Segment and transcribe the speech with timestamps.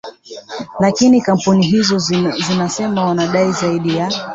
[0.79, 4.11] lakini kampuni hizo zinasema wanadai zaidi ya